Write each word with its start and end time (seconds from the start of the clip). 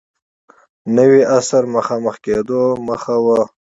نوي 0.95 1.21
عصر 1.37 1.63
مخامخ 1.75 2.15
کېدو 2.25 2.63
مخه 2.87 3.15
و. 3.23 3.25